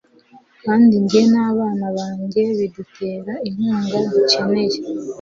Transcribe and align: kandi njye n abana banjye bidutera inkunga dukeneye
kandi 0.63 0.93
njye 1.03 1.21
n 1.33 1.35
abana 1.49 1.87
banjye 1.97 2.41
bidutera 2.57 3.33
inkunga 3.47 3.97
dukeneye 4.11 4.77